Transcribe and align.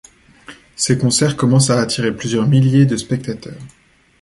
Ses 0.75 0.97
concerts 0.97 1.37
commencent 1.37 1.69
à 1.69 1.79
attirer 1.79 2.11
plusieurs 2.15 2.47
milliers 2.47 2.87
de 2.87 2.97
spectateurs. 2.97 3.61